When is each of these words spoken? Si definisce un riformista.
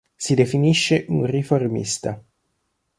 Si 0.17 0.33
definisce 0.33 1.05
un 1.09 1.27
riformista. 1.27 2.19